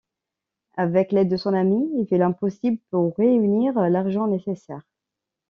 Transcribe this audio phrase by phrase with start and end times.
[0.77, 4.81] Avec l'aide de son ami, il fait l'impossible pour réunir l'argent nécessaire...